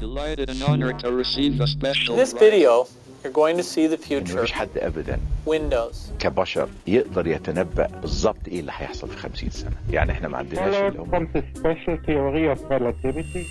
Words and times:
Delighted 0.00 0.48
and 0.50 0.62
honored 0.62 0.98
to 1.00 1.10
receive 1.12 1.60
a 1.60 1.66
special 1.66 2.14
In 2.14 2.20
this 2.20 2.32
video, 2.32 2.86
you're 3.22 3.32
going 3.32 3.56
to 3.56 3.62
see 3.62 3.86
the 3.86 3.96
future, 3.96 4.36
مفيش 4.38 4.52
حد 4.52 4.68
ابدا. 4.76 5.18
Windows. 5.46 5.96
كبشر 6.18 6.68
يقدر 6.86 7.26
يتنبأ 7.26 7.86
بالظبط 7.86 8.48
إيه 8.48 8.60
اللي 8.60 8.72
هيحصل 8.74 9.08
في 9.08 9.16
50 9.16 9.50
سنة. 9.50 9.76
يعني 9.90 10.12
إحنا 10.12 10.28
ما 10.28 10.38
عندناش 10.38 10.74
اللي 10.74 10.98
هم. 10.98 11.10
some 11.10 11.58
special 11.58 11.96
theory 12.06 12.58
of 12.58 12.70
relativity. 12.70 13.46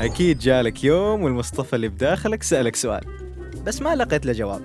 أكيد 0.00 0.38
جالك 0.38 0.84
يوم 0.84 1.22
والمصطفى 1.22 1.76
اللي 1.76 1.88
بداخلك 1.88 2.42
سألك 2.42 2.76
سؤال 2.76 3.04
بس 3.66 3.82
ما 3.82 3.94
لقيت 3.94 4.26
له 4.26 4.32
جواب. 4.32 4.62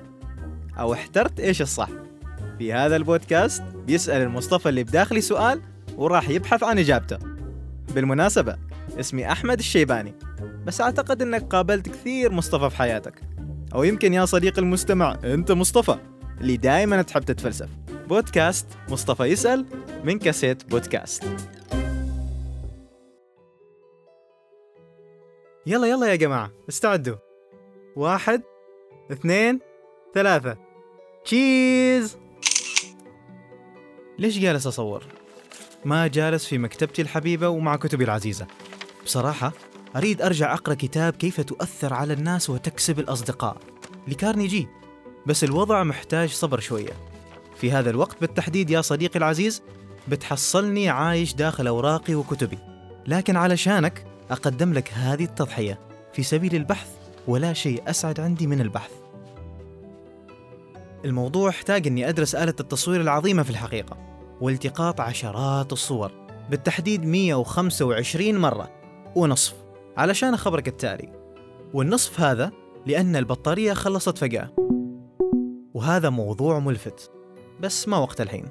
أو 0.79 0.93
احترت 0.93 1.39
إيش 1.39 1.61
الصح. 1.61 1.89
في 2.57 2.73
هذا 2.73 2.95
البودكاست 2.95 3.63
بيسأل 3.87 4.21
المصطفى 4.21 4.69
اللي 4.69 4.83
بداخلي 4.83 5.21
سؤال 5.21 5.61
وراح 5.97 6.29
يبحث 6.29 6.63
عن 6.63 6.79
إجابته. 6.79 7.17
بالمناسبة 7.95 8.55
اسمي 8.99 9.31
أحمد 9.31 9.59
الشيباني. 9.59 10.15
بس 10.65 10.81
أعتقد 10.81 11.21
أنك 11.21 11.43
قابلت 11.43 11.89
كثير 11.89 12.31
مصطفى 12.31 12.69
في 12.69 12.77
حياتك. 12.77 13.21
أو 13.73 13.83
يمكن 13.83 14.13
يا 14.13 14.25
صديقي 14.25 14.61
المستمع 14.61 15.17
أنت 15.23 15.51
مصطفى 15.51 15.97
اللي 16.41 16.57
دائما 16.57 17.01
تحب 17.01 17.23
تتفلسف. 17.23 17.69
بودكاست 18.07 18.67
مصطفى 18.89 19.23
يسأل 19.23 19.65
من 20.03 20.19
كاسيت 20.19 20.65
بودكاست. 20.65 21.23
يلا 25.65 25.87
يلا 25.87 26.07
يا 26.07 26.15
جماعة 26.15 26.51
استعدوا. 26.69 27.15
واحد 27.95 28.41
اثنين 29.11 29.59
ثلاثة. 30.13 30.57
تشيز! 31.25 32.17
ليش 34.19 34.39
جالس 34.39 34.67
أصور؟ 34.67 35.03
ما 35.85 36.07
جالس 36.07 36.45
في 36.45 36.57
مكتبتي 36.57 37.01
الحبيبة 37.01 37.49
ومع 37.49 37.75
كتبي 37.75 38.03
العزيزة. 38.03 38.47
بصراحة 39.05 39.53
أريد 39.95 40.21
أرجع 40.21 40.53
أقرأ 40.53 40.73
كتاب 40.73 41.13
كيف 41.13 41.41
تؤثر 41.41 41.93
على 41.93 42.13
الناس 42.13 42.49
وتكسب 42.49 42.99
الأصدقاء. 42.99 43.57
لكارنيجي 44.07 44.67
بس 45.25 45.43
الوضع 45.43 45.83
محتاج 45.83 46.29
صبر 46.29 46.59
شوية. 46.59 46.93
في 47.55 47.71
هذا 47.71 47.89
الوقت 47.89 48.21
بالتحديد 48.21 48.69
يا 48.69 48.81
صديقي 48.81 49.19
العزيز 49.19 49.61
بتحصلني 50.07 50.89
عايش 50.89 51.33
داخل 51.33 51.67
أوراقي 51.67 52.15
وكتبي. 52.15 52.57
لكن 53.07 53.35
علشانك 53.35 54.05
أقدم 54.31 54.73
لك 54.73 54.93
هذه 54.93 55.23
التضحية. 55.23 55.79
في 56.13 56.23
سبيل 56.23 56.55
البحث 56.55 56.87
ولا 57.27 57.53
شيء 57.53 57.83
أسعد 57.89 58.19
عندي 58.19 58.47
من 58.47 58.61
البحث. 58.61 58.91
الموضوع 61.05 61.49
احتاج 61.49 61.87
أني 61.87 62.09
أدرس 62.09 62.35
آلة 62.35 62.55
التصوير 62.59 63.01
العظيمة 63.01 63.43
في 63.43 63.49
الحقيقة. 63.49 63.97
والتقاط 64.41 65.01
عشرات 65.01 65.73
الصور. 65.73 66.11
بالتحديد 66.49 67.05
125 67.05 68.37
مرة. 68.37 68.80
ونصف 69.15 69.55
علشان 69.97 70.33
أخبرك 70.33 70.67
التالي 70.67 71.11
والنصف 71.73 72.19
هذا 72.19 72.51
لأن 72.85 73.15
البطارية 73.15 73.73
خلصت 73.73 74.17
فجأة 74.17 74.49
وهذا 75.73 76.09
موضوع 76.09 76.59
ملفت 76.59 77.11
بس 77.59 77.87
ما 77.87 77.97
وقت 77.97 78.21
الحين 78.21 78.45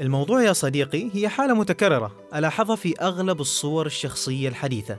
الموضوع 0.00 0.42
يا 0.42 0.52
صديقي 0.52 1.10
هي 1.12 1.28
حالة 1.28 1.54
متكررة 1.54 2.16
ألاحظها 2.34 2.76
في 2.76 2.94
أغلب 3.00 3.40
الصور 3.40 3.86
الشخصية 3.86 4.48
الحديثة 4.48 4.98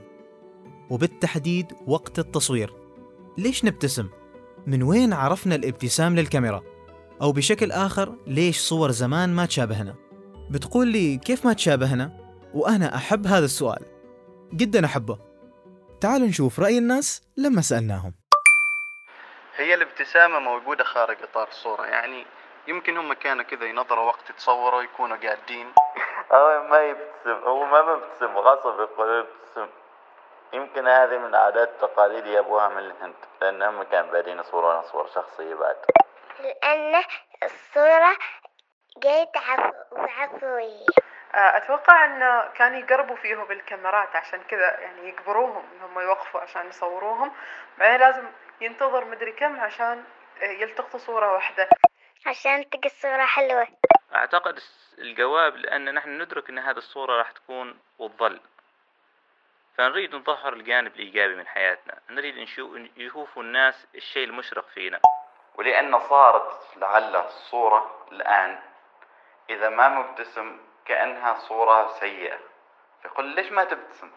وبالتحديد 0.90 1.66
وقت 1.88 2.20
التصوير 2.20 2.74
ليش 3.38 3.66
نبتسم؟ 3.66 4.08
من 4.68 4.84
وين 4.84 5.14
عرفنا 5.14 5.56
الابتسام 5.56 6.16
للكاميرا؟ 6.16 6.62
أو 7.22 7.32
بشكل 7.32 7.72
آخر 7.72 8.16
ليش 8.28 8.60
صور 8.60 8.92
زمان 8.92 9.30
ما 9.30 9.46
تشابهنا؟ 9.46 9.96
بتقول 10.50 10.88
لي 10.88 11.18
كيف 11.18 11.46
ما 11.46 11.54
تشابهنا؟ 11.54 12.18
وأنا 12.54 12.96
أحب 12.96 13.28
هذا 13.28 13.46
السؤال 13.46 13.99
جدا 14.54 14.86
أحبه. 14.86 15.18
تعالوا 16.02 16.28
نشوف 16.28 16.60
رأي 16.60 16.78
الناس 16.78 17.22
لما 17.38 17.62
سألناهم. 17.62 18.14
هي 19.56 19.74
الابتسامة 19.74 20.40
موجودة 20.40 20.84
خارج 20.84 21.18
إطار 21.24 21.48
الصورة 21.48 21.86
يعني 21.86 22.26
يمكن 22.68 22.98
هم 22.98 23.14
كانوا 23.14 23.44
كذا 23.44 23.66
ينظروا 23.66 24.06
وقت 24.06 24.30
يتصوروا 24.30 24.82
يكونوا 24.84 25.18
قاعدين. 25.18 25.74
هو 26.34 26.68
ما 26.70 26.80
يبتسم 26.80 27.44
هو 27.46 27.66
ما 27.66 27.82
بيبتسم 27.82 28.38
غصب 28.38 28.80
يقول 28.80 29.26
يبتسم. 29.26 29.68
يمكن 30.54 30.88
هذه 30.88 31.18
من 31.18 31.36
عادات 31.36 31.70
تقاليد 31.82 32.26
يابوها 32.26 32.70
من 32.70 32.78
الهند 32.78 33.16
لأنهم 33.42 33.84
كان 33.84 34.06
بادين 34.06 34.40
يصورون 34.40 34.84
صور 34.84 35.08
شخصية 35.16 35.56
بعد. 35.56 35.76
لأن 36.40 37.04
الصورة 37.44 38.18
جيت 39.00 39.38
عفو 39.38 39.74
عفوية. 39.96 41.09
أتوقع 41.34 42.06
إنه 42.06 42.48
كانوا 42.54 42.80
يقربوا 42.80 43.16
فيه 43.16 43.36
بالكاميرات 43.36 44.16
عشان 44.16 44.44
كذا 44.44 44.80
يعني 44.80 45.10
يجبروهم 45.10 45.64
انهم 45.76 46.00
يوقفوا 46.00 46.42
عشان 46.42 46.68
يصوروهم. 46.68 47.32
بعدين 47.78 48.00
لازم 48.00 48.28
ينتظر 48.62 49.06
مدري 49.06 49.32
كم 49.32 49.60
عشان 49.60 50.04
آه، 50.42 50.46
يلتقطوا 50.46 51.00
صورة 51.00 51.34
واحدة. 51.34 51.70
عشان 52.26 52.70
تلقى 52.70 52.86
الصورة 52.86 53.26
حلوة. 53.26 53.68
أعتقد 54.16 54.56
الس- 54.56 54.96
الجواب 55.00 55.56
لأن 55.56 55.94
نحن 55.94 56.22
ندرك 56.22 56.50
أن 56.50 56.60
هذه 56.60 56.78
الصورة 56.78 57.18
راح 57.18 57.32
تكون 57.32 57.80
وتظل 58.00 58.40
فنريد 59.78 60.16
نظهر 60.16 60.54
الجانب 60.54 60.96
الإيجابي 60.96 61.36
من 61.36 61.48
حياتنا. 61.48 62.00
نريد 62.10 62.38
نشوف 62.38 62.78
يشوفوا 62.98 63.44
الناس 63.44 63.88
الشيء 63.96 64.24
المشرق 64.28 64.68
فينا. 64.74 65.00
ولأن 65.56 66.00
صارت 66.00 66.78
لعل 66.78 67.16
الصورة 67.16 68.06
الآن 68.12 68.60
إذا 69.50 69.70
ما 69.70 69.90
مبتسم 69.90 70.60
كأنها 70.90 71.38
صورة 71.48 71.88
سيئة. 72.00 72.38
فيقول 73.02 73.36
ليش 73.36 73.52
ما 73.52 73.64
تبتسم 73.64 74.08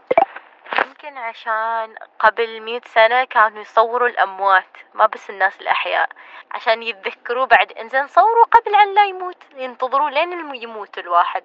يمكن 0.78 1.18
عشان 1.18 1.94
قبل 2.20 2.60
مئة 2.60 2.80
سنة 2.94 3.24
كانوا 3.24 3.62
يصوروا 3.62 4.08
الأموات 4.08 4.76
ما 4.94 5.06
بس 5.06 5.30
الناس 5.30 5.60
الأحياء 5.60 6.08
عشان 6.50 6.82
يتذكروا 6.82 7.46
بعد 7.46 7.72
إنزين 7.72 8.06
صوروا 8.06 8.44
قبل 8.44 8.74
أن 8.74 8.94
لا 8.94 9.04
يموت 9.04 9.36
ينتظروا 9.56 10.10
لين 10.10 10.54
يموت 10.54 10.98
الواحد. 10.98 11.42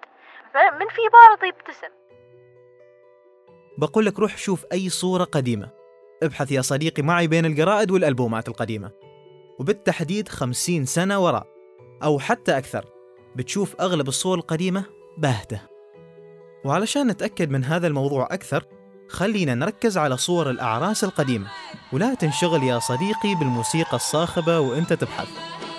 من 0.56 0.88
في 0.88 1.02
بارض 1.14 1.44
يبتسم. 1.44 1.90
بقول 3.78 4.06
لك 4.06 4.20
روح 4.20 4.38
شوف 4.38 4.66
أي 4.74 4.90
صورة 4.90 5.24
قديمة. 5.24 5.70
ابحث 6.24 6.52
يا 6.52 6.62
صديقي 6.62 7.04
معي 7.04 7.28
بين 7.28 7.46
الجرائد 7.46 7.92
والألبومات 7.92 8.48
القديمة. 8.48 8.92
وبالتحديد 9.60 10.30
خمسين 10.30 10.86
سنة 10.86 11.24
وراء 11.24 11.48
أو 12.04 12.20
حتى 12.20 12.58
أكثر 12.58 12.86
بتشوف 13.36 13.82
أغلب 13.82 14.08
الصور 14.08 14.38
القديمة 14.38 14.97
باهتة. 15.18 15.62
وعلشان 16.66 17.08
نتأكد 17.08 17.50
من 17.50 17.64
هذا 17.64 17.88
الموضوع 17.88 18.28
أكثر 18.32 18.66
خلينا 19.10 19.56
نركز 19.56 19.98
على 19.98 20.18
صور 20.18 20.50
الأعراس 20.50 21.04
القديمة. 21.04 21.48
ولا 21.94 22.14
تنشغل 22.14 22.64
يا 22.64 22.80
صديقي 22.80 23.36
بالموسيقى 23.36 23.96
الصاخبة 23.96 24.60
وإنت 24.60 24.94
تبحث. 24.94 25.28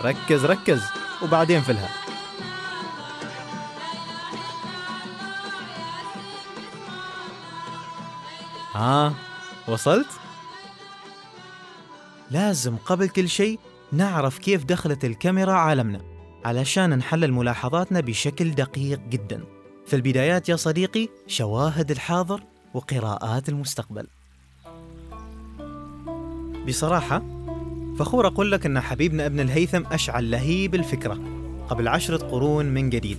ركز 0.04 0.44
ركز. 0.44 0.82
وبعدين 1.22 1.60
فلها 1.60 1.88
ها 8.74 9.14
وصلت؟ 9.68 10.08
لازم 12.30 12.76
قبل 12.76 13.08
كل 13.08 13.28
شيء 13.28 13.60
نعرف 13.92 14.38
كيف 14.38 14.64
دخلت 14.64 15.04
الكاميرا 15.04 15.52
عالمنا. 15.52 16.17
علشان 16.44 16.98
نحلل 16.98 17.32
ملاحظاتنا 17.32 18.00
بشكل 18.00 18.50
دقيق 18.50 19.00
جدا. 19.10 19.44
في 19.86 19.96
البدايات 19.96 20.48
يا 20.48 20.56
صديقي 20.56 21.08
شواهد 21.26 21.90
الحاضر 21.90 22.40
وقراءات 22.74 23.48
المستقبل. 23.48 24.06
بصراحة 26.68 27.22
فخور 27.98 28.26
أقول 28.26 28.52
لك 28.52 28.66
أن 28.66 28.80
حبيبنا 28.80 29.26
ابن 29.26 29.40
الهيثم 29.40 29.82
أشعل 29.92 30.30
لهيب 30.30 30.74
الفكرة 30.74 31.18
قبل 31.68 31.88
عشرة 31.88 32.16
قرون 32.16 32.66
من 32.66 32.90
جديد. 32.90 33.18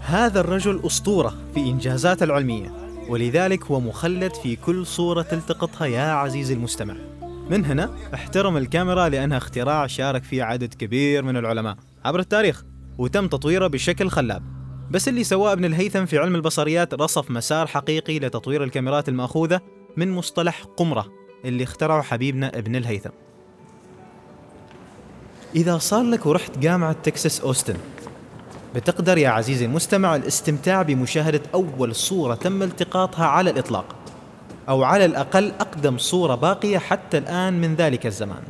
هذا 0.00 0.40
الرجل 0.40 0.80
أسطورة 0.86 1.34
في 1.54 1.60
إنجازاته 1.60 2.24
العلمية 2.24 2.72
ولذلك 3.08 3.64
هو 3.64 3.80
مخلد 3.80 4.34
في 4.34 4.56
كل 4.56 4.86
صورة 4.86 5.22
تلتقطها 5.22 5.86
يا 5.86 6.12
عزيزي 6.12 6.54
المستمع. 6.54 6.94
من 7.50 7.64
هنا 7.64 7.96
احترم 8.14 8.56
الكاميرا 8.56 9.08
لأنها 9.08 9.38
اختراع 9.38 9.86
شارك 9.86 10.24
فيه 10.24 10.42
عدد 10.42 10.74
كبير 10.74 11.22
من 11.22 11.36
العلماء. 11.36 11.76
عبر 12.04 12.20
التاريخ 12.20 12.64
وتم 12.98 13.28
تطويره 13.28 13.66
بشكل 13.66 14.08
خلاب. 14.08 14.42
بس 14.90 15.08
اللي 15.08 15.24
سواه 15.24 15.52
ابن 15.52 15.64
الهيثم 15.64 16.04
في 16.04 16.18
علم 16.18 16.34
البصريات 16.34 16.94
رصف 16.94 17.30
مسار 17.30 17.66
حقيقي 17.66 18.18
لتطوير 18.18 18.64
الكاميرات 18.64 19.08
المأخوذة 19.08 19.60
من 19.96 20.10
مصطلح 20.10 20.64
قمرة 20.76 21.06
اللي 21.44 21.64
اخترعه 21.64 22.02
حبيبنا 22.02 22.58
ابن 22.58 22.76
الهيثم. 22.76 23.10
إذا 25.54 25.78
صار 25.78 26.02
لك 26.02 26.26
ورحت 26.26 26.58
جامعة 26.58 26.92
تكساس 26.92 27.40
أوستن 27.40 27.76
بتقدر 28.74 29.18
يا 29.18 29.28
عزيزي 29.28 29.64
المستمع 29.64 30.16
الاستمتاع 30.16 30.82
بمشاهدة 30.82 31.42
أول 31.54 31.94
صورة 31.94 32.34
تم 32.34 32.62
التقاطها 32.62 33.26
على 33.26 33.50
الإطلاق 33.50 33.96
أو 34.68 34.82
على 34.82 35.04
الأقل 35.04 35.52
أقدم 35.60 35.98
صورة 35.98 36.34
باقية 36.34 36.78
حتى 36.78 37.18
الآن 37.18 37.60
من 37.60 37.74
ذلك 37.74 38.06
الزمان. 38.06 38.42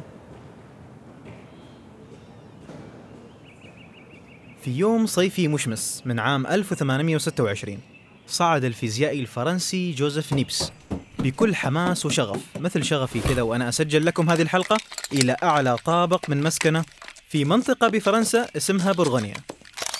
في 4.62 4.70
يوم 4.70 5.06
صيفي 5.06 5.48
مشمس 5.48 6.02
من 6.04 6.18
عام 6.18 6.46
1826 6.46 7.78
صعد 8.26 8.64
الفيزيائي 8.64 9.20
الفرنسي 9.20 9.92
جوزيف 9.92 10.32
نيبس 10.32 10.70
بكل 11.18 11.54
حماس 11.54 12.06
وشغف 12.06 12.40
مثل 12.60 12.84
شغفي 12.84 13.20
كذا 13.20 13.42
وأنا 13.42 13.68
أسجل 13.68 14.06
لكم 14.06 14.30
هذه 14.30 14.42
الحلقة 14.42 14.76
إلى 15.12 15.36
أعلى 15.42 15.76
طابق 15.84 16.30
من 16.30 16.42
مسكنة 16.42 16.84
في 17.28 17.44
منطقة 17.44 17.88
بفرنسا 17.88 18.46
اسمها 18.56 18.92
برغونيا 18.92 19.34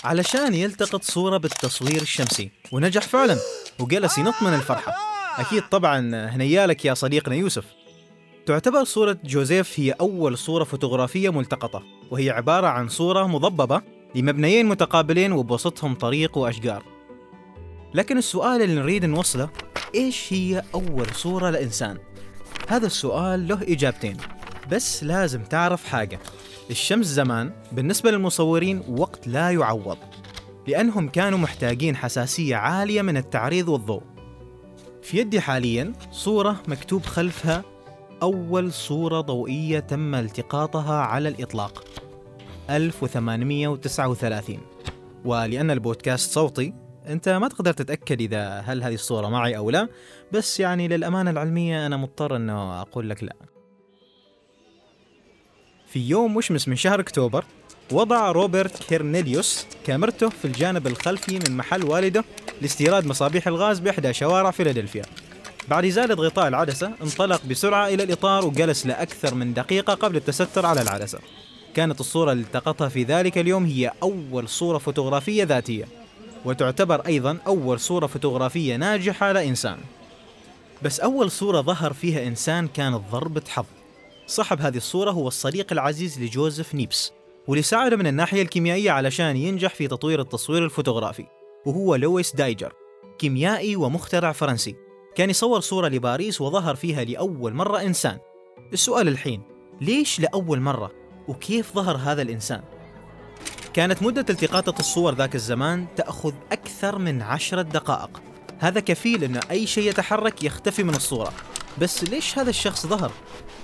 علشان 0.05 0.55
يلتقط 0.55 1.03
صورة 1.03 1.37
بالتصوير 1.37 2.03
الشمسي. 2.03 2.51
ونجح 2.73 3.03
فعلا 3.03 3.39
وجلس 3.79 4.19
ينط 4.19 4.35
من 4.43 4.55
الفرحة. 4.55 4.95
أكيد 5.39 5.63
طبعا 5.63 5.99
هنيالك 6.29 6.85
يا 6.85 6.95
صديقنا 6.95 7.35
يوسف. 7.35 7.65
تعتبر 8.47 8.85
صورة 8.85 9.19
جوزيف 9.25 9.81
هي 9.81 9.91
أول 9.91 10.39
صورة 10.39 10.65
فوتوغرافية 10.65 11.33
ملتقطة 11.33 11.83
وهي 12.11 12.31
عبارة 12.31 12.67
عن 12.67 12.89
صورة 12.89 13.27
مضببة 13.27 13.83
لمبنيين 14.15 14.67
متقابلين 14.67 15.33
وبوسطهم 15.33 15.95
طريق 15.95 16.39
وأشجار. 16.39 16.83
لكن 17.95 18.19
السؤال 18.19 18.63
اللي 18.63 18.75
نريد 18.75 19.05
نوصله 19.05 19.49
إيش 19.95 20.33
هي 20.33 20.63
أول 20.75 21.07
صورة 21.15 21.51
لإنسان؟ 21.51 21.99
هذا 22.69 22.87
السؤال 22.87 23.49
له 23.49 23.63
إجابتين 23.63 24.17
بس 24.71 25.05
لازم 25.05 25.43
تعرف 25.43 25.85
حاجة. 25.85 26.19
الشمس 26.71 27.07
زمان 27.07 27.53
بالنسبة 27.73 28.11
للمصورين 28.11 28.83
وقت 28.89 29.29
لا 29.29 29.51
يعوض 29.51 29.99
لأنهم 30.67 31.09
كانوا 31.09 31.39
محتاجين 31.39 31.97
حساسية 31.97 32.57
عالية 32.57 33.03
من 33.03 33.17
التعريض 33.17 33.69
والضوء. 33.69 34.03
في 35.03 35.19
يدي 35.19 35.41
حاليا 35.41 35.93
صورة 36.11 36.63
مكتوب 36.69 37.03
خلفها 37.03 37.65
أول 38.23 38.73
صورة 38.73 39.21
ضوئية 39.21 39.79
تم 39.79 40.15
التقاطها 40.15 41.01
على 41.01 41.29
الإطلاق. 41.29 41.85
1839 42.71 44.59
ولأن 45.25 45.71
البودكاست 45.71 46.33
صوتي 46.33 46.75
أنت 47.09 47.29
ما 47.29 47.49
تقدر 47.49 47.73
تتأكد 47.73 48.21
إذا 48.21 48.61
هل 48.61 48.83
هذه 48.83 48.95
الصورة 48.95 49.29
معي 49.29 49.57
أو 49.57 49.71
لا 49.71 49.89
بس 50.33 50.61
يعني 50.61 50.89
للأمانة 50.89 51.31
العلمية 51.31 51.87
أنا 51.87 51.97
مضطر 51.97 52.37
أنه 52.37 52.81
أقول 52.81 53.11
لك 53.11 53.25
لا. 53.25 53.37
في 55.87 56.09
يوم 56.09 56.35
مشمس 56.35 56.69
من 56.69 56.77
شهر 56.77 57.01
أكتوبر 57.01 57.45
وضع 57.93 58.31
روبرت 58.31 58.83
كيرنيليوس 58.83 59.67
كاميرته 59.87 60.29
في 60.29 60.45
الجانب 60.45 60.87
الخلفي 60.87 61.39
من 61.39 61.57
محل 61.57 61.85
والده 61.85 62.25
لاستيراد 62.63 63.07
مصابيح 63.07 63.47
الغاز 63.47 63.79
بإحدى 63.79 64.13
شوارع 64.13 64.51
فيلادلفيا. 64.51 65.03
بعد 65.69 65.85
إزالة 65.85 66.15
غطاء 66.15 66.49
العدسة 66.49 66.93
انطلق 67.03 67.47
بسرعة 67.47 67.89
إلى 67.89 68.03
الإطار 68.03 68.47
وجلس 68.47 68.87
لأكثر 68.87 69.35
من 69.35 69.55
دقيقة 69.55 69.95
قبل 69.95 70.17
التستر 70.17 70.67
على 70.67 70.83
العدسة. 70.83 71.19
كانت 71.75 72.01
الصورة 72.01 72.33
اللي 72.33 72.43
التقطها 72.43 72.89
في 72.89 73.03
ذلك 73.03 73.39
اليوم 73.39 73.65
هي 73.65 73.93
أول 74.03 74.49
صورة 74.49 74.79
فوتوغرافية 74.79 75.45
ذاتية 75.45 75.85
وتعتبر 76.45 77.07
أيضا 77.07 77.39
أول 77.47 77.81
صورة 77.81 78.07
فوتوغرافية 78.07 78.77
ناجحة 78.77 79.33
لإنسان 79.33 79.79
بس 80.83 81.01
أول 81.01 81.31
صورة 81.31 81.61
ظهر 81.61 81.93
فيها 81.93 82.27
إنسان 82.27 82.69
كانت 82.69 83.01
ضربة 83.13 83.43
حظ 83.49 83.65
صاحب 84.27 84.61
هذه 84.61 84.77
الصورة 84.77 85.11
هو 85.11 85.29
الصديق 85.29 85.73
العزيز 85.73 86.21
لجوزيف 86.21 86.75
نيبس 86.75 87.13
واللي 87.49 87.63
ساعده 87.63 87.97
من 87.97 88.07
الناحية 88.07 88.43
الكيميائية 88.43 88.91
علشان 88.91 89.37
ينجح 89.37 89.75
في 89.75 89.89
تطوير 89.89 90.21
التصوير 90.21 90.65
الفوتوغرافي 90.65 91.27
وهو 91.67 91.95
لويس 91.95 92.37
دايجر 92.37 92.73
كيميائي 93.19 93.77
ومخترع 93.77 94.33
فرنسي. 94.33 94.75
كان 95.15 95.31
يصور 95.31 95.61
صورة 95.61 95.89
لباريس 95.89 96.41
وظهر 96.41 96.75
فيها 96.75 97.05
لأول 97.05 97.55
مرة 97.55 97.81
إنسان. 97.81 98.19
السؤال 98.73 99.09
الحين 99.09 99.43
ليش 99.81 100.21
لأول 100.21 100.61
مرة 100.61 101.02
وكيف 101.29 101.75
ظهر 101.75 101.97
هذا 101.97 102.23
الإنسان؟ 102.23 102.61
كانت 103.75 104.03
مدة 104.03 104.27
التقاطة 104.31 104.81
الصور 104.81 105.15
ذاك 105.15 105.35
الزمان 105.35 105.87
تأخذ 105.97 106.33
أكثر 106.53 106.99
من 106.99 107.23
عشرة 107.23 107.63
دقائق. 107.63 108.23
هذا 108.59 108.81
كفيل 108.81 109.25
أن 109.25 109.37
أي 109.37 109.67
شيء 109.67 109.89
يتحرك 109.89 110.45
يختفي 110.45 110.83
من 110.83 110.95
الصورة. 110.95 111.33
بس 111.79 112.05
ليش 112.05 112.39
هذا 112.39 112.51
الشخص 112.51 112.87
ظهر؟ 112.87 113.13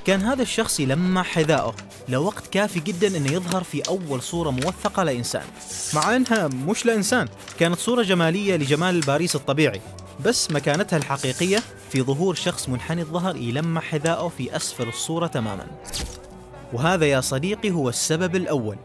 كان 0.06 0.22
هذا 0.22 0.42
الشخص 0.42 0.80
يلمع 0.80 1.22
حذائه 1.22 1.74
لوقت 2.08 2.46
كافي 2.46 2.80
جدا 2.80 3.16
إنه 3.16 3.32
يظهر 3.32 3.64
في 3.64 3.82
أول 3.88 4.22
صورة 4.22 4.50
موثقة 4.50 5.02
لإنسان. 5.02 5.44
مع 5.94 6.16
إنها 6.16 6.48
مش 6.48 6.86
لإنسان. 6.86 7.28
كانت 7.58 7.78
صورة 7.78 8.02
جمالية 8.02 8.56
لجمال 8.56 8.94
الباريس 8.94 9.36
الطبيعي. 9.36 9.80
بس 10.24 10.50
مكانتها 10.50 10.96
الحقيقية 10.96 11.62
في 11.90 12.02
ظهور 12.02 12.34
شخص 12.34 12.68
منحني 12.68 13.02
الظهر 13.02 13.36
يلمع 13.36 13.80
حذائه 13.80 14.28
في 14.28 14.56
أسفل 14.56 14.88
الصورة 14.88 15.26
تماما. 15.26 15.66
وهذا 16.72 17.06
يا 17.06 17.20
صديقي 17.20 17.70
هو 17.70 17.88
السبب 17.88 18.36
الأول. 18.36 18.76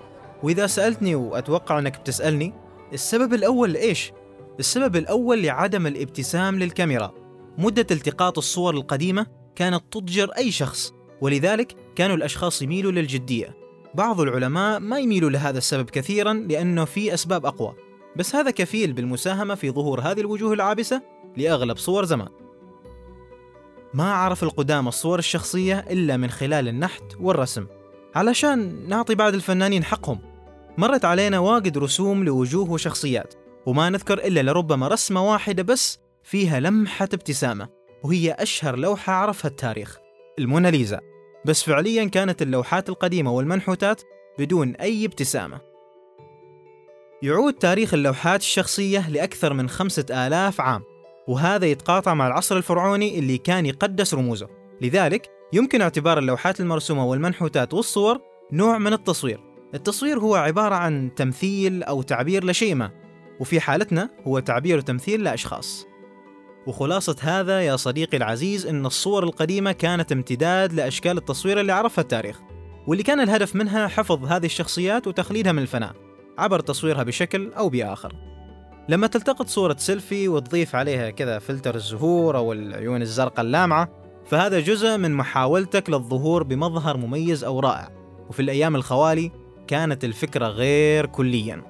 وإذا 0.43 0.67
سألتني 0.67 1.15
وأتوقع 1.15 1.79
أنك 1.79 1.99
بتسألني 1.99 2.53
السبب 2.93 3.33
الأول 3.33 3.75
إيش؟ 3.75 4.11
السبب 4.59 4.95
الأول 4.95 5.43
لعدم 5.43 5.87
الابتسام 5.87 6.59
للكاميرا. 6.59 7.11
مدة 7.57 7.87
التقاط 7.91 8.37
الصور 8.37 8.73
القديمة 8.73 9.25
كانت 9.55 9.83
تضجر 9.91 10.29
أي 10.37 10.51
شخص 10.51 10.93
ولذلك 11.21 11.75
كانوا 11.95 12.15
الأشخاص 12.15 12.61
يميلوا 12.61 12.91
للجدية. 12.91 13.57
بعض 13.95 14.21
العلماء 14.21 14.79
ما 14.79 14.99
يميلوا 14.99 15.29
لهذا 15.29 15.57
السبب 15.57 15.89
كثيرا 15.89 16.33
لأنه 16.33 16.85
في 16.85 17.13
أسباب 17.13 17.45
أقوى. 17.45 17.73
بس 18.15 18.35
هذا 18.35 18.51
كفيل 18.51 18.93
بالمساهمة 18.93 19.55
في 19.55 19.71
ظهور 19.71 20.01
هذه 20.01 20.19
الوجوه 20.19 20.53
العابسة 20.53 21.01
لأغلب 21.37 21.77
صور 21.77 22.05
زمان. 22.05 22.27
ما 23.93 24.13
عرف 24.13 24.43
القدامى 24.43 24.87
الصور 24.87 25.19
الشخصية 25.19 25.79
إلا 25.79 26.17
من 26.17 26.29
خلال 26.29 26.67
النحت 26.67 27.03
والرسم 27.19 27.67
علشان 28.15 28.89
نعطي 28.89 29.15
بعض 29.15 29.33
الفنانين 29.33 29.83
حقهم. 29.83 30.19
مرت 30.77 31.05
علينا 31.05 31.39
واجد 31.39 31.77
رسوم 31.77 32.23
لوجوه 32.23 32.71
وشخصيات 32.71 33.33
وما 33.65 33.89
نذكر 33.89 34.17
إلا 34.17 34.41
لربما 34.41 34.87
رسمة 34.87 35.31
واحدة 35.31 35.63
بس 35.63 35.99
فيها 36.23 36.59
لمحة 36.59 37.09
ابتسامة 37.13 37.69
وهي 38.03 38.31
أشهر 38.31 38.75
لوحة 38.75 39.13
عرفها 39.13 39.49
التاريخ 39.51 39.97
الموناليزا. 40.39 40.99
بس 41.45 41.63
فعليا 41.63 42.05
كانت 42.05 42.41
اللوحات 42.41 42.89
القديمة 42.89 43.31
والمنحوتات 43.31 44.01
بدون 44.39 44.75
أي 44.75 45.05
ابتسامة. 45.05 45.61
يعود 47.21 47.53
تاريخ 47.53 47.93
اللوحات 47.93 48.39
الشخصية 48.39 49.09
لأكثر 49.09 49.53
من 49.53 49.69
خمسة 49.69 50.05
آلاف 50.27 50.61
عام. 50.61 50.92
وهذا 51.27 51.65
يتقاطع 51.65 52.13
مع 52.13 52.27
العصر 52.27 52.57
الفرعوني 52.57 53.19
اللي 53.19 53.37
كان 53.37 53.65
يقدس 53.65 54.13
رموزه. 54.13 54.47
لذلك 54.81 55.29
يمكن 55.53 55.81
اعتبار 55.81 56.19
اللوحات 56.19 56.59
المرسومة 56.59 57.05
والمنحوتات 57.05 57.73
والصور 57.73 58.21
نوع 58.51 58.77
من 58.77 58.93
التصوير. 58.93 59.39
التصوير 59.75 60.19
هو 60.19 60.35
عبارة 60.35 60.75
عن 60.75 61.11
تمثيل 61.15 61.83
أو 61.83 62.01
تعبير 62.01 62.45
لشيء 62.45 62.75
ما 62.75 62.91
وفي 63.39 63.59
حالتنا 63.59 64.09
هو 64.27 64.39
تعبير 64.39 64.77
وتمثيل 64.77 65.23
لأشخاص. 65.23 65.87
وخلاصة 66.67 67.15
هذا 67.21 67.61
يا 67.61 67.75
صديقي 67.75 68.17
العزيز 68.17 68.65
أن 68.65 68.85
الصور 68.85 69.23
القديمة 69.23 69.71
كانت 69.71 70.11
امتداد 70.11 70.73
لأشكال 70.73 71.17
التصوير 71.17 71.59
اللي 71.59 71.71
عرفها 71.71 72.01
التاريخ 72.01 72.41
واللي 72.87 73.03
كان 73.03 73.19
الهدف 73.19 73.55
منها 73.55 73.87
حفظ 73.87 74.25
هذه 74.25 74.45
الشخصيات 74.45 75.07
وتخليدها 75.07 75.51
من 75.51 75.61
الفناء 75.61 75.95
عبر 76.37 76.59
تصويرها 76.59 77.03
بشكل 77.03 77.53
أو 77.53 77.69
بآخر. 77.69 78.32
لما 78.89 79.07
تلتقط 79.07 79.47
صورة 79.47 79.75
سيلفي 79.79 80.27
وتضيف 80.27 80.75
عليها 80.75 81.09
كذا 81.09 81.39
فلتر 81.39 81.75
الزهور 81.75 82.37
أو 82.37 82.53
العيون 82.53 83.01
الزرقاء 83.01 83.45
اللامعة 83.45 83.89
فهذا 84.25 84.59
جزء 84.59 84.97
من 84.97 85.13
محاولتك 85.13 85.89
للظهور 85.89 86.43
بمظهر 86.43 86.97
مميز 86.97 87.43
أو 87.43 87.59
رائع. 87.59 87.89
وفي 88.29 88.41
الأيام 88.41 88.75
الخوالي 88.75 89.31
كانت 89.67 90.03
الفكرة 90.03 90.47
غير 90.47 91.05
كليا. 91.05 91.63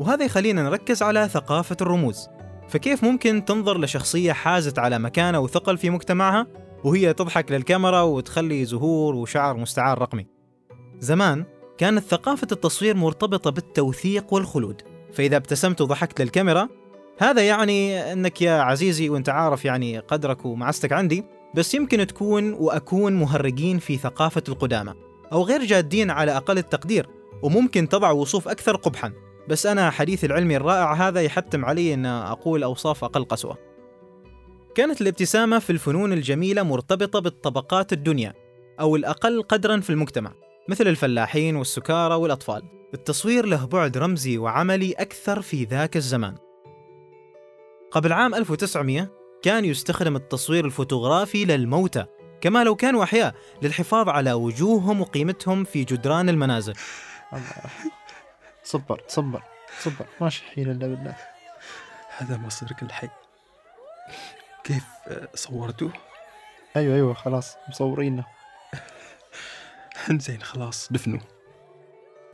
وهذا 0.00 0.24
يخلينا 0.24 0.62
نركز 0.62 1.02
على 1.02 1.28
ثقافة 1.28 1.76
الرموز. 1.80 2.28
فكيف 2.68 3.04
ممكن 3.04 3.44
تنظر 3.44 3.80
لشخصية 3.80 4.32
حازت 4.32 4.78
على 4.78 4.98
مكانة 4.98 5.40
وثقل 5.40 5.78
في 5.78 5.90
مجتمعها 5.90 6.46
وهي 6.84 7.12
تضحك 7.12 7.52
للكاميرا 7.52 8.00
وتخلي 8.02 8.64
زهور 8.64 9.14
وشعر 9.14 9.56
مستعار 9.56 9.98
رقمي؟ 9.98 10.26
زمان 10.98 11.44
كانت 11.78 12.04
ثقافة 12.04 12.48
التصوير 12.52 12.96
مرتبطة 12.96 13.50
بالتوثيق 13.50 14.32
والخلود. 14.34 14.97
فإذا 15.12 15.36
ابتسمت 15.36 15.80
وضحكت 15.80 16.20
للكاميرا 16.20 16.68
هذا 17.18 17.42
يعني 17.42 18.12
أنك 18.12 18.42
يا 18.42 18.52
عزيزي 18.52 19.08
وأنت 19.08 19.28
عارف 19.28 19.64
يعني 19.64 19.98
قدرك 19.98 20.44
ومعزتك 20.44 20.92
عندي 20.92 21.24
بس 21.54 21.74
يمكن 21.74 22.06
تكون 22.06 22.52
وأكون 22.52 23.12
مهرجين 23.12 23.78
في 23.78 23.96
ثقافة 23.96 24.42
القدامى 24.48 24.94
أو 25.32 25.42
غير 25.42 25.64
جادين 25.64 26.10
على 26.10 26.36
أقل 26.36 26.58
التقدير 26.58 27.06
وممكن 27.42 27.88
تضع 27.88 28.10
وصوف 28.10 28.48
أكثر 28.48 28.76
قبحا. 28.76 29.12
بس 29.48 29.66
أنا 29.66 29.90
حديثي 29.90 30.26
العلمي 30.26 30.56
الرائع 30.56 30.92
هذا 30.92 31.20
يحتم 31.20 31.64
علي 31.64 31.94
أن 31.94 32.06
أقول 32.06 32.62
أوصاف 32.62 33.04
أقل 33.04 33.24
قسوة. 33.24 33.58
كانت 34.74 35.00
الابتسامة 35.00 35.58
في 35.58 35.70
الفنون 35.70 36.12
الجميلة 36.12 36.62
مرتبطة 36.62 37.20
بالطبقات 37.20 37.92
الدنيا 37.92 38.34
أو 38.80 38.96
الأقل 38.96 39.42
قدرا 39.42 39.80
في 39.80 39.90
المجتمع. 39.90 40.32
مثل 40.68 40.86
الفلاحين 40.86 41.56
والسكارى 41.56 42.14
والأطفال. 42.14 42.62
التصوير 42.94 43.46
له 43.46 43.66
بعد 43.66 43.98
رمزي 43.98 44.38
وعملي 44.38 44.92
أكثر 44.92 45.42
في 45.42 45.64
ذاك 45.64 45.96
الزمان. 45.96 46.36
قبل 47.90 48.12
عام 48.12 48.34
1900 48.34 49.10
كان 49.42 49.64
يستخدم 49.64 50.16
التصوير 50.16 50.64
الفوتوغرافي 50.64 51.44
للموتى 51.44 52.06
كما 52.40 52.64
لو 52.64 52.76
كانوا 52.76 53.04
أحياء 53.04 53.34
للحفاظ 53.62 54.08
على 54.08 54.32
وجوههم 54.32 55.00
وقيمتهم 55.00 55.64
في 55.64 55.84
جدران 55.84 56.28
المنازل. 56.28 56.74
الله 57.32 57.42
صبر 58.64 59.02
صبر 59.08 59.42
صبر 59.80 60.06
ماشي 60.20 60.44
حيل 60.44 60.70
إلا 60.70 60.86
بالله. 60.86 61.16
هذا 62.16 62.36
مصيرك 62.36 62.82
الحي. 62.82 63.08
كيف 64.64 64.84
صورته؟ 65.34 65.90
أيوه 66.76 66.94
أيوه 66.94 67.14
خلاص 67.14 67.56
مصورينه. 67.68 68.37
زين 70.12 70.42
خلاص. 70.42 70.88
دفنوا 70.92 71.18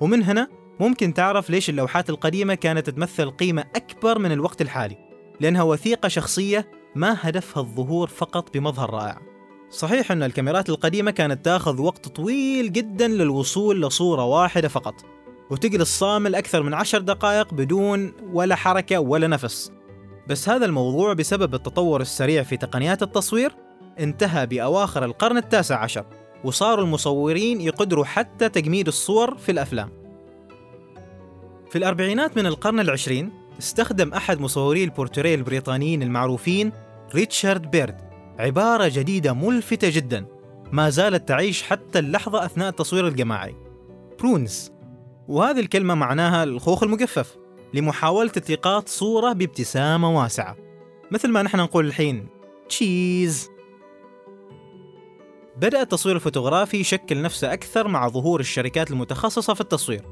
ومن 0.01 0.23
هنا 0.23 0.49
ممكن 0.81 1.15
تعرف 1.15 1.51
ليش 1.51 1.71
اللوحات 1.71 2.11
القديمة 2.11 2.55
كانت 2.55 2.91
تمثل 2.91 3.31
قيمة 3.31 3.65
أكبر 3.77 4.19
من 4.19 4.33
الوقت 4.33 4.63
الحالي 4.63 4.97
لأنها 5.41 5.63
وثيقة 5.63 6.09
شخصية 6.09 6.71
ما 6.95 7.17
هدفها 7.21 7.63
الظهور 7.63 8.09
فقط 8.09 8.55
بمظهر 8.57 8.91
رائع. 8.91 9.21
صحيح 9.71 10.13
أن 10.13 10.23
الكاميرات 10.23 10.69
القديمة 10.69 11.11
كانت 11.11 11.45
تأخذ 11.45 11.81
وقت 11.81 12.09
طويل 12.09 12.73
جدا 12.73 13.09
للوصول 13.09 13.83
لصورة 13.83 14.25
واحدة 14.25 14.69
فقط 14.69 14.95
وتجلس 15.51 15.99
صامل 15.99 16.35
أكثر 16.35 16.63
من 16.63 16.75
عشر 16.75 16.99
دقائق 16.99 17.55
بدون 17.55 18.13
ولا 18.33 18.55
حركة 18.55 18.99
ولا 19.01 19.27
نفس. 19.27 19.73
بس 20.29 20.49
هذا 20.49 20.67
الموضوع 20.67 21.13
بسبب 21.13 21.55
التطور 21.55 22.01
السريع 22.01 22.43
في 22.43 22.57
تقنيات 22.57 23.03
التصوير 23.03 23.53
انتهى 24.01 24.47
بأواخر 24.47 25.05
القرن 25.05 25.37
التاسع 25.37 25.83
عشر. 25.83 26.07
وصاروا 26.45 26.85
المصورين 26.85 27.61
يقدروا 27.61 28.05
حتى 28.05 28.49
تجميد 28.49 28.87
الصور 28.87 29.37
في 29.37 29.53
الأفلام. 29.53 29.91
في 31.71 31.79
الأربعينات 31.79 32.37
من 32.37 32.47
القرن 32.47 32.81
العشرين 32.81 33.33
استخدم 33.59 34.13
أحد 34.13 34.41
مصوري 34.41 34.85
البورتريه 34.85 35.35
البريطانيين 35.35 36.03
المعروفين 36.03 36.73
ريتشارد 37.15 37.71
بيرد 37.71 37.97
عبارة 38.39 38.89
جديدة 38.89 39.33
ملفتة 39.33 39.91
جدا 39.91 40.27
ما 40.73 40.91
زالت 40.91 41.29
تعيش 41.29 41.63
حتى 41.63 41.99
اللحظة 41.99 42.45
أثناء 42.45 42.69
التصوير 42.69 43.09
الجماعي. 43.09 43.55
prunes. 44.21 44.73
وهذه 45.29 45.61
الكلمة 45.61 45.95
معناها 45.95 46.45
الخوخ 46.45 46.83
المجفف 46.83 47.37
لمحاولة 47.75 48.33
التقاط 48.37 48.89
صورة 48.89 49.33
بابتسامة 49.33 50.21
واسعة. 50.21 50.57
مثل 51.11 51.29
ما 51.29 51.43
نحن 51.43 51.59
نقول 51.59 51.87
الحين 51.87 52.27
cheese 52.69 53.49
بدأ 55.57 55.83
التصوير 55.83 56.17
الفوتوغرافي 56.17 56.77
يشكل 56.77 57.23
نفسه 57.23 57.53
أكثر 57.53 57.89
مع 57.89 58.09
ظهور 58.09 58.41
الشركات 58.41 58.91
المتخصصة 58.91 59.55
في 59.55 59.61
التصوير 59.61 60.03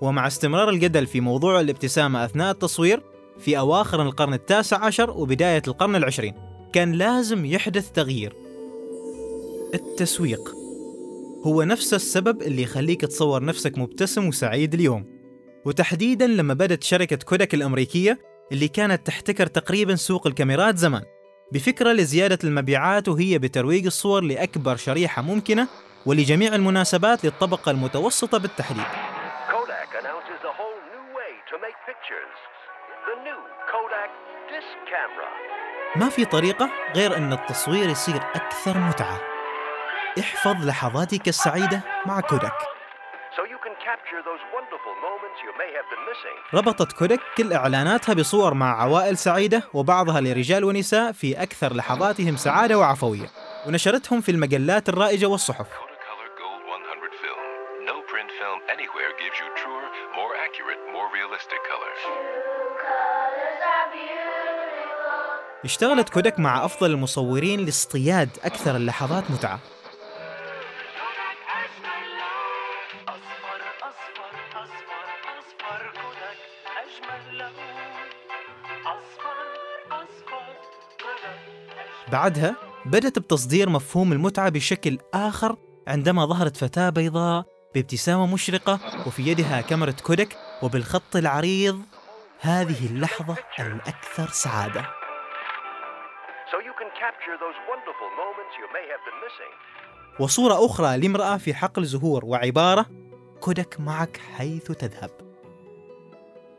ومع 0.00 0.26
استمرار 0.26 0.68
الجدل 0.68 1.06
في 1.06 1.20
موضوع 1.20 1.60
الابتسامة 1.60 2.24
أثناء 2.24 2.50
التصوير 2.50 3.02
في 3.38 3.58
أواخر 3.58 4.02
القرن 4.02 4.34
التاسع 4.34 4.84
عشر 4.84 5.10
وبداية 5.10 5.62
القرن 5.68 5.96
العشرين. 5.96 6.34
كان 6.72 6.92
لازم 6.92 7.44
يحدث 7.44 7.90
تغيير. 7.90 8.36
التسويق 9.74 10.54
هو 11.46 11.62
نفس 11.62 11.94
السبب 11.94 12.42
اللي 12.42 12.62
يخليك 12.62 13.00
تصور 13.00 13.44
نفسك 13.44 13.78
مبتسم 13.78 14.28
وسعيد 14.28 14.74
اليوم. 14.74 15.06
وتحديدا 15.64 16.26
لما 16.26 16.54
بدت 16.54 16.82
شركة 16.82 17.16
كوداك 17.16 17.54
الأمريكية 17.54 18.18
اللي 18.52 18.68
كانت 18.68 19.06
تحتكر 19.06 19.46
تقريبا 19.46 19.94
سوق 19.94 20.26
الكاميرات 20.26 20.78
زمان. 20.78 21.02
بفكرة 21.52 21.92
لزيادة 21.92 22.38
المبيعات 22.44 23.08
وهي 23.08 23.38
بترويج 23.38 23.86
الصور 23.86 24.22
لأكبر 24.22 24.76
شريحة 24.76 25.22
ممكنة 25.22 25.68
ولجميع 26.06 26.54
المناسبات 26.54 27.24
للطبقة 27.24 27.70
المتوسطة 27.70 28.38
بالتحديد. 28.38 28.84
ما 35.96 36.08
في 36.08 36.24
طريقة 36.24 36.70
غير 36.96 37.16
أن 37.16 37.32
التصوير 37.32 37.88
يصير 37.88 38.16
أكثر 38.16 38.78
متعة. 38.78 39.20
احفظ 40.20 40.66
لحظاتك 40.66 41.28
السعيدة 41.28 41.80
مع 42.06 42.20
كوداك. 42.20 42.73
ربطت 46.54 46.92
كوداك 46.92 47.20
كل 47.36 47.52
إعلاناتها 47.52 48.14
بصور 48.14 48.54
مع 48.54 48.82
عوائل 48.82 49.18
سعيدة 49.18 49.62
وبعضها 49.74 50.20
لرجال 50.20 50.64
ونساء 50.64 51.12
في 51.12 51.42
أكثر 51.42 51.74
لحظاتهم 51.74 52.36
سعادة 52.36 52.78
وعفوية 52.78 53.30
ونشرتهم 53.66 54.20
في 54.20 54.30
المجلات 54.30 54.88
الرائجة 54.88 55.26
والصحف 55.26 55.66
Gold 56.44 56.62
100 56.66 57.14
film. 57.24 57.40
No 57.90 57.96
print 58.10 58.30
film 58.40 58.58
anywhere 58.74 59.12
gives 59.22 59.38
you 59.42 59.48
truer, 59.60 59.86
more 60.18 60.32
accurate, 60.46 60.80
more 60.94 61.08
realistic 61.18 61.60
colors. 61.70 62.00
اشتغلت 65.64 66.08
كوداك 66.08 66.40
مع 66.40 66.64
أفضل 66.64 66.90
المصورين 66.90 67.64
لاصطياد 67.64 68.28
أكثر 68.44 68.76
اللحظات 68.76 69.30
متعة 69.30 69.58
بعدها 82.14 82.56
بدأت 82.86 83.18
بتصدير 83.18 83.68
مفهوم 83.68 84.12
المتعة 84.12 84.48
بشكل 84.48 84.98
آخر 85.14 85.56
عندما 85.88 86.26
ظهرت 86.26 86.56
فتاة 86.56 86.90
بيضاء 86.90 87.44
بابتسامة 87.74 88.26
مشرقة 88.26 88.78
وفي 89.06 89.22
يدها 89.22 89.60
كاميرا 89.60 89.90
كودك 89.90 90.36
وبالخط 90.62 91.16
العريض 91.16 91.82
هذه 92.40 92.86
اللحظة 92.86 93.36
الأكثر 93.58 94.28
سعادة. 94.28 94.82
So 96.50 96.56
you 96.66 96.74
can 96.80 96.90
capture 97.04 97.36
those 97.44 97.58
wonderful 97.72 98.10
moments 98.22 98.52
you 98.60 98.66
may 98.76 98.84
have 98.92 99.02
been 99.06 99.18
missing. 99.26 99.52
وصورة 100.20 100.66
أخرى 100.66 100.98
لامرأة 100.98 101.36
في 101.36 101.54
حقل 101.54 101.84
زهور 101.84 102.24
وعبارة 102.24 102.86
كودك 103.40 103.80
معك 103.80 104.20
حيث 104.36 104.72
تذهب. 104.72 105.10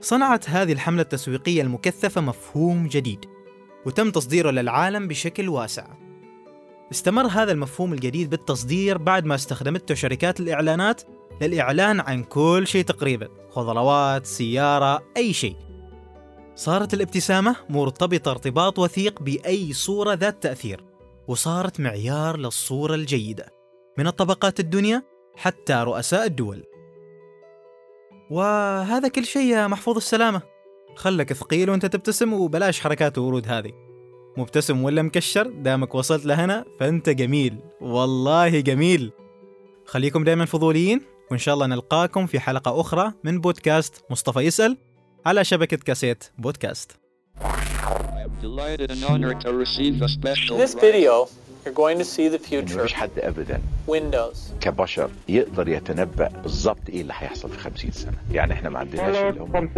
صنعت 0.02 0.50
هذه 0.50 0.74
الحملة 0.74 1.02
التسويقية 1.02 1.62
المكثفة 1.62 2.22
مفهوم 2.22 2.88
جديد. 2.88 3.35
وتم 3.86 4.12
تصديره 4.12 4.52
للعالم 4.52 5.08
بشكل 5.08 5.50
واسع. 5.50 5.88
استمر 6.92 7.28
هذا 7.28 7.52
المفهوم 7.52 7.94
الجديد 7.94 8.30
بالتصدير 8.30 8.98
بعد 8.98 9.26
ما 9.26 9.36
استخدمته 9.36 9.96
شركات 9.96 10.40
الإعلانات 10.40 11.02
للإعلان 11.42 12.00
عن 12.00 12.24
كل 12.24 12.64
شيء 12.68 12.84
تقريبا 12.84 13.28
خضروات 13.50 14.26
سيارة 14.26 15.04
أي 15.18 15.34
شيء. 15.34 15.56
صارت 16.56 16.94
الابتسامة 16.94 17.56
مرتبطة 17.70 18.32
ارتباط 18.32 18.80
وثيق 18.80 19.22
بأي 19.22 19.74
صورة 19.74 20.14
ذات 20.14 20.44
تأثير 20.44 20.84
وصارت 21.28 21.80
معيار 21.80 22.38
للصورة 22.38 22.96
الجيدة. 22.96 23.46
من 23.98 24.08
الطبقات 24.08 24.60
الدنيا 24.60 25.04
حتى 25.36 25.74
رؤساء 25.74 26.26
الدول. 26.26 26.64
وهذا 28.32 29.08
كل 29.08 29.26
شيء 29.26 29.46
يا 29.46 29.68
محفوظ 29.68 29.96
السلامة. 29.96 30.55
خلك 30.96 31.34
ثقيل 31.34 31.70
وانت 31.70 31.86
تبتسم 31.86 32.34
وبلاش 32.34 32.80
حركات 32.80 33.18
ورود 33.18 33.48
هذه. 33.48 33.72
مبتسم 34.38 34.84
ولا 34.84 35.02
مكشر 35.02 35.48
دامك 35.48 35.96
وصلت 35.96 36.26
لهنا 36.26 36.66
فأنت 36.80 37.10
جميل. 37.10 37.60
والله 37.82 38.60
جميل. 38.60 39.12
خليكم 39.86 40.24
دائما 40.24 40.46
فضوليين 40.46 41.02
وإن 41.32 41.40
شاء 41.40 41.54
الله 41.54 41.66
نلقاكم 41.66 42.26
في 42.26 42.40
حلقة 42.40 42.82
أخرى 42.82 43.14
من 43.24 43.42
بودكاست 43.42 44.04
مصطفى 44.10 44.40
يسأل 44.40 44.78
على 45.26 45.44
شبكة 45.44 45.78
كاسيت 45.78 46.24
بودكاست. 46.38 46.92
This 50.64 50.74
video, 50.76 51.28
you're 51.66 51.74
going 51.74 51.98
to 51.98 52.06
see 52.06 52.28
the 52.30 52.40
future. 52.50 52.76
مفيش 52.80 52.94
حد 52.94 53.10
ابدا 53.18 53.62
Windows. 53.88 54.38
كبشر 54.62 55.10
يقدر 55.30 55.68
يتنبأ 55.70 56.28
بالظبط 56.44 56.90
إيه 56.90 57.02
اللي 57.02 57.14
هيحصل 57.18 57.50
في 57.50 57.58
50 57.60 57.92
سنة 57.92 58.18
يعني 58.32 58.54
إحنا 58.54 58.70
ما 58.70 58.80
عندناش 58.80 59.16
اللي 59.16 59.42
هم 59.42 59.70